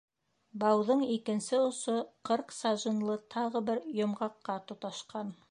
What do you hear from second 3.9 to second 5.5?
йомғаҡҡа тоташҡан.